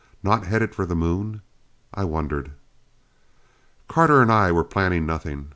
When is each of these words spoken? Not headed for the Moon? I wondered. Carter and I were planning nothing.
Not 0.23 0.47
headed 0.47 0.73
for 0.73 0.87
the 0.87 0.95
Moon? 0.95 1.43
I 1.93 2.05
wondered. 2.05 2.49
Carter 3.87 4.19
and 4.23 4.31
I 4.31 4.51
were 4.51 4.63
planning 4.63 5.05
nothing. 5.05 5.49